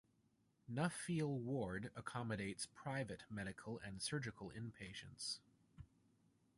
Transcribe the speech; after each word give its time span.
Nuffield 0.67 1.41
ward 1.43 1.91
accommodates 1.95 2.65
private 2.65 3.21
medical 3.29 3.77
and 3.85 4.01
surgical 4.01 4.49
inpatients. 4.49 5.37